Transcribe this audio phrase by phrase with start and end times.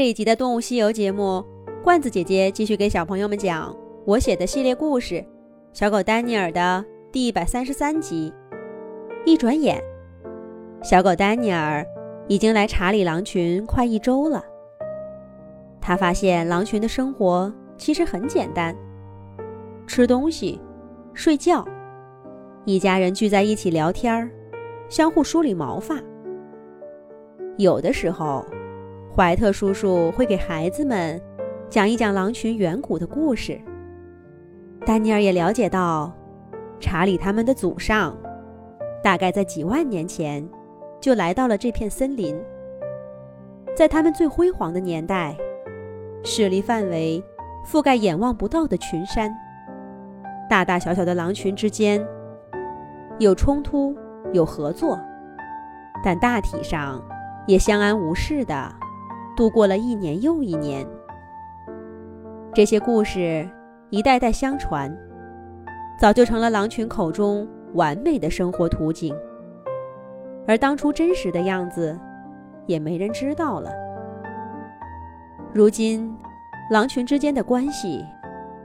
[0.00, 1.44] 这一集的《动物西游》节目，
[1.84, 3.76] 罐子姐姐继续给小朋友们讲
[4.06, 5.16] 我写的系列故事
[5.74, 8.32] 《小狗丹尼尔》的第一百三十三集。
[9.26, 9.78] 一转眼，
[10.82, 11.84] 小狗丹尼尔
[12.28, 14.42] 已经来查理狼群快一周了。
[15.82, 18.74] 他发现狼群的生活其实很简单：
[19.86, 20.58] 吃东西、
[21.12, 21.62] 睡觉，
[22.64, 24.30] 一家人聚在一起聊天儿，
[24.88, 26.00] 相互梳理毛发。
[27.58, 28.42] 有的时候。
[29.20, 31.20] 怀特叔叔会给孩子们
[31.68, 33.60] 讲一讲狼群远古的故事。
[34.86, 36.10] 丹尼尔也了解到，
[36.80, 38.16] 查理他们的祖上
[39.04, 40.42] 大概在几万年前
[41.02, 42.34] 就来到了这片森林。
[43.76, 45.36] 在他们最辉煌的年代，
[46.24, 47.22] 势力范围
[47.62, 49.30] 覆盖眼望不到的群山，
[50.48, 52.02] 大大小小的狼群之间
[53.18, 53.94] 有冲突
[54.32, 54.98] 有合作，
[56.02, 57.04] 但大体上
[57.46, 58.74] 也相安无事的。
[59.40, 60.86] 度过了一年又一年，
[62.52, 63.48] 这些故事
[63.88, 64.94] 一代代相传，
[65.98, 69.16] 早就成了狼群口中完美的生活图景。
[70.46, 71.98] 而当初真实的样子，
[72.66, 73.72] 也没人知道了。
[75.54, 76.14] 如今，
[76.70, 78.04] 狼群之间的关系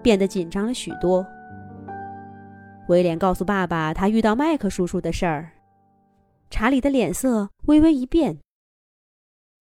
[0.04, 1.26] 变得紧张了许多。
[2.90, 5.52] 威廉告诉爸爸他遇到麦克叔叔的事儿，
[6.50, 8.40] 查理的脸色微微一变。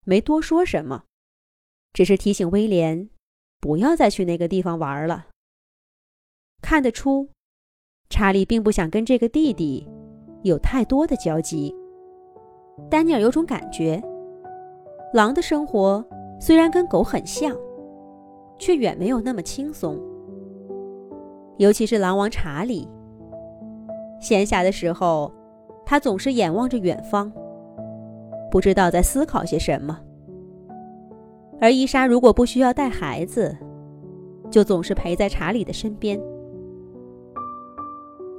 [0.07, 1.03] 没多说什么，
[1.91, 3.09] 只是提醒威廉
[3.59, 5.25] 不要再去那个地方玩了。
[6.61, 7.29] 看得出，
[8.07, 9.87] 查理并不想跟这个弟弟
[10.43, 11.75] 有太多的交集。
[12.87, 13.99] 丹尼尔有种感觉，
[15.11, 16.05] 狼的生活
[16.39, 17.55] 虽然跟狗很像，
[18.59, 19.99] 却远没有那么轻松。
[21.57, 22.87] 尤其是狼王查理，
[24.21, 25.33] 闲暇的时候，
[25.83, 27.33] 他总是眼望着远方。
[28.55, 29.99] 不知道在思考些什么，
[31.59, 33.53] 而伊莎如果不需要带孩子，
[34.49, 36.17] 就总是陪在查理的身边。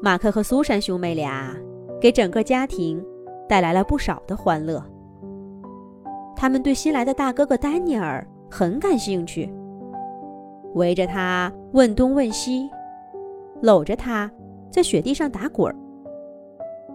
[0.01, 1.55] 马克和苏珊兄妹俩
[2.01, 3.05] 给整个家庭
[3.47, 4.83] 带来了不少的欢乐。
[6.35, 9.53] 他们对新来的大哥哥丹尼尔很感兴趣，
[10.77, 12.71] 围着他问东问西，
[13.61, 14.31] 搂着他
[14.71, 15.77] 在雪地上打滚，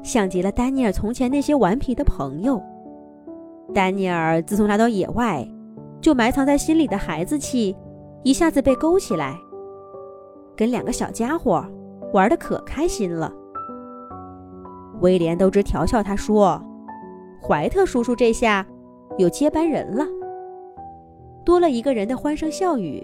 [0.01, 2.59] 像极了丹尼尔从前那些顽皮的朋友。
[3.73, 5.47] 丹尼尔自从来到野外，
[6.01, 7.75] 就埋藏在心里的孩子气，
[8.23, 9.37] 一下子被勾起来，
[10.55, 11.65] 跟两个小家伙
[12.13, 13.31] 玩的可开心了。
[14.99, 16.61] 威廉都直调笑他说
[17.41, 18.65] ：“怀特叔叔这下
[19.17, 20.05] 有接班人了。”
[21.45, 23.03] 多了一个人的欢声笑语，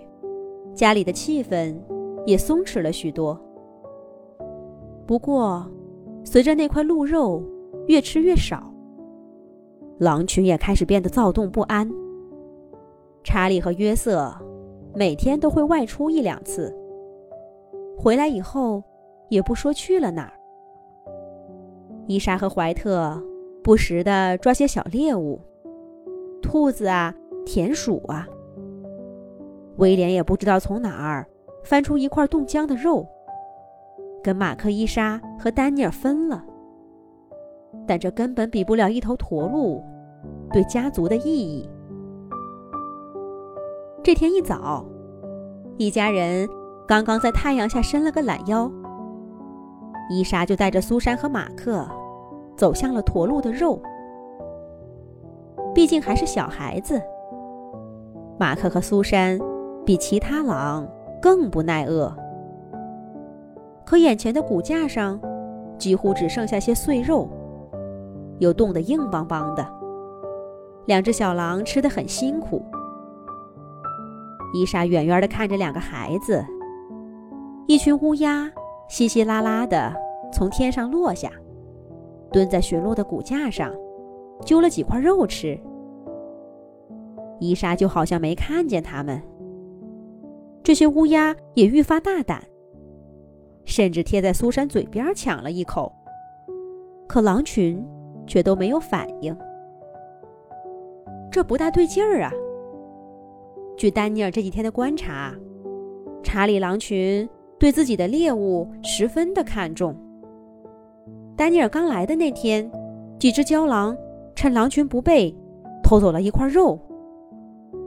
[0.76, 1.76] 家里的气氛
[2.26, 3.40] 也松弛了许多。
[5.08, 5.66] 不过，
[6.24, 7.42] 随着那块鹿肉
[7.88, 8.72] 越吃越少。
[10.00, 11.90] 狼群也开始变得躁动不安。
[13.24, 14.34] 查理和约瑟
[14.96, 16.74] 每天都会外出一两次，
[17.98, 18.84] 回来以后
[19.30, 20.34] 也不说去了哪儿。
[22.08, 23.22] 伊莎和怀特
[23.64, 25.42] 不时地抓些小猎物，
[26.42, 27.14] 兔子啊，
[27.46, 28.26] 田鼠啊。
[29.76, 31.28] 威廉也不知道从哪儿
[31.64, 33.06] 翻出一块冻僵的肉，
[34.24, 36.44] 跟马克、伊莎和丹尼尔分了。
[37.88, 39.82] 但这根本比不了一头驼鹿
[40.52, 41.68] 对家族的意义。
[44.04, 44.86] 这天一早，
[45.78, 46.48] 一家人
[46.86, 48.70] 刚刚在太阳下伸了个懒腰，
[50.10, 51.88] 伊莎就带着苏珊和马克
[52.56, 53.82] 走向了驼鹿的肉。
[55.74, 57.02] 毕竟还是小孩子，
[58.38, 59.40] 马克和苏珊
[59.86, 60.88] 比其他狼
[61.22, 62.14] 更不耐饿。
[63.86, 65.20] 可眼前的骨架上
[65.78, 67.30] 几乎只剩下些碎肉。
[68.40, 69.68] 又冻得硬邦邦的，
[70.86, 72.64] 两只小狼吃得很辛苦。
[74.54, 76.44] 伊莎远远地看着两个孩子，
[77.68, 78.50] 一群乌鸦
[78.88, 79.94] 稀稀拉拉地
[80.32, 81.32] 从天上落下，
[82.32, 83.74] 蹲在驯鹿的骨架上，
[84.46, 85.60] 揪了几块肉吃。
[87.40, 89.22] 伊莎就好像没看见他们。
[90.64, 92.44] 这些乌鸦也愈发大胆，
[93.66, 95.92] 甚至贴在苏珊嘴边抢了一口。
[97.08, 97.86] 可狼群。
[98.28, 99.36] 却都没有反应，
[101.32, 102.32] 这不大对劲儿啊！
[103.78, 105.34] 据丹尼尔这几天的观察，
[106.22, 107.28] 查理狼群
[107.58, 109.96] 对自己的猎物十分的看重。
[111.36, 112.70] 丹尼尔刚来的那天，
[113.20, 113.96] 几只郊狼
[114.36, 115.36] 趁狼群不备，
[115.84, 116.78] 偷走了一块肉，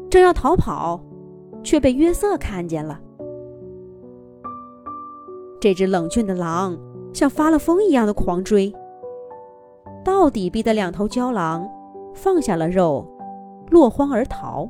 [0.09, 1.01] 正要逃跑，
[1.63, 3.01] 却被约瑟看见了。
[5.61, 6.79] 这只冷峻的狼
[7.13, 8.73] 像发了疯一样的狂追。
[10.05, 11.69] 到底逼得两头郊狼
[12.15, 13.07] 放下了肉，
[13.71, 14.69] 落荒而逃。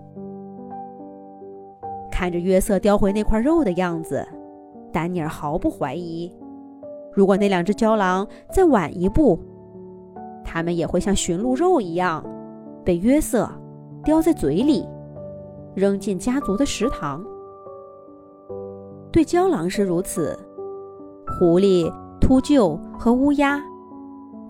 [2.11, 4.27] 看着约瑟叼回那块肉的样子，
[4.93, 6.31] 丹尼尔毫不怀疑，
[7.13, 9.39] 如果那两只郊狼再晚一步，
[10.45, 12.23] 他们也会像驯鹿肉一样，
[12.85, 13.49] 被约瑟
[14.05, 14.87] 叼在嘴里，
[15.75, 17.25] 扔进家族的食堂。
[19.13, 20.39] 对郊狼是如此，
[21.39, 21.91] 狐狸、
[22.21, 23.63] 秃鹫和乌鸦，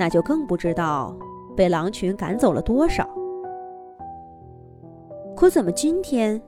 [0.00, 1.14] 那就更不知道
[1.54, 3.06] 被狼群赶走了多少。
[5.36, 6.40] 可怎么今天，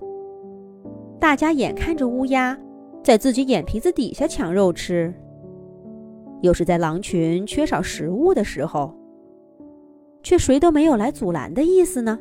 [1.20, 2.58] 大家眼看着乌鸦
[3.02, 5.12] 在自己眼皮子底下抢肉吃，
[6.40, 8.96] 又是在狼群缺少食物的时候，
[10.22, 12.18] 却谁都没有来阻拦的意思呢？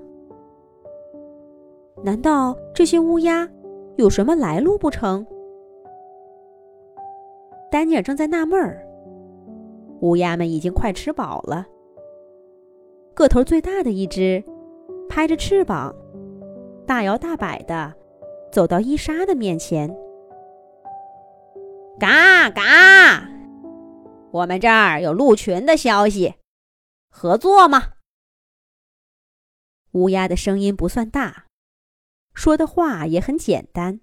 [2.04, 3.50] 难道这些乌鸦
[3.96, 5.26] 有什么来路不成？
[7.72, 8.86] 丹尼尔正在纳闷儿，
[10.02, 11.66] 乌鸦们已经快吃饱了。
[13.14, 14.44] 个头最大的一只，
[15.10, 15.96] 拍着翅膀，
[16.86, 17.94] 大摇大摆的
[18.52, 19.90] 走到伊莎的面前。
[22.00, 23.30] 嘎嘎，
[24.32, 26.36] 我们这儿有鹿群的消息，
[27.10, 27.94] 合作吗？
[29.92, 31.46] 乌鸦的声音不算大，
[32.34, 34.00] 说的话也很简单，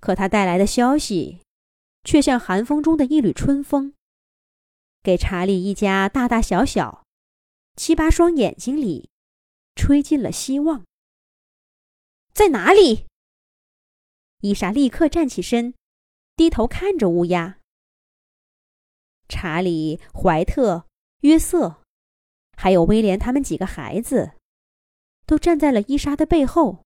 [0.00, 1.40] 可它带来的消息。
[2.02, 3.92] 却像寒风中的一缕春风，
[5.02, 7.04] 给查理一家大大小小
[7.76, 9.10] 七八双眼睛里
[9.74, 10.84] 吹进了希望。
[12.32, 13.06] 在哪里？
[14.40, 15.74] 伊莎立刻站起身，
[16.36, 17.58] 低头看着乌鸦。
[19.28, 20.86] 查理、怀特、
[21.20, 21.82] 约瑟，
[22.56, 24.32] 还有威廉他们几个孩子，
[25.26, 26.84] 都站在了伊莎的背后。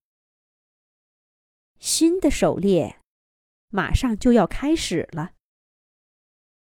[1.79, 3.01] 新的狩猎。
[3.71, 5.34] 马上就要开始了，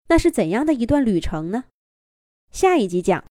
[0.09, 1.65] 那是怎样的一段旅程呢？
[2.51, 3.25] 下一集讲。